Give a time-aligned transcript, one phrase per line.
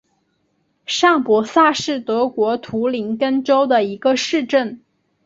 [0.87, 4.81] 上伯萨是德国图林根州的一个市镇。